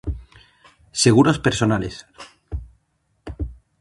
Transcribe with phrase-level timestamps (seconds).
[1.03, 2.07] Seguros personales